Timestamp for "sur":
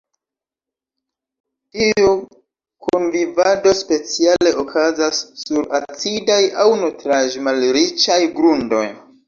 5.45-5.71